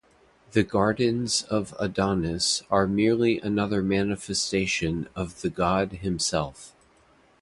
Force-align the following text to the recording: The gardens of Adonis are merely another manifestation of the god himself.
The 0.53 0.63
gardens 0.63 1.43
of 1.43 1.75
Adonis 1.79 2.63
are 2.71 2.87
merely 2.87 3.39
another 3.41 3.83
manifestation 3.83 5.07
of 5.15 5.41
the 5.41 5.49
god 5.51 5.91
himself. 5.91 6.73